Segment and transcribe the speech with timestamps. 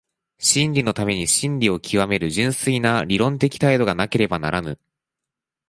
[0.39, 4.79] 真理のために真理を究める純粋な理論的態度がなければならぬ。